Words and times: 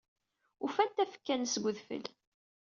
Ufan 0.65 0.89
tafekka-nnes 0.95 1.55
deg 1.55 1.65
udfel. 1.69 2.05